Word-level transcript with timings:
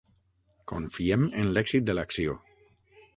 Confiem 0.71 1.27
en 1.43 1.53
l'èxit 1.57 1.87
de 1.91 1.97
l'acció. 1.99 2.39